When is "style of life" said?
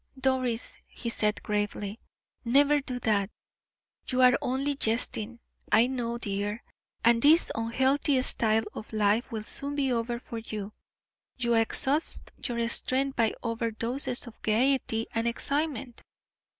8.23-9.31